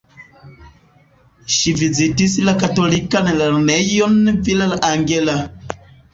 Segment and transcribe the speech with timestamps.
[1.55, 5.39] Ŝi vizitis la katolikan lernejon Villa Angela.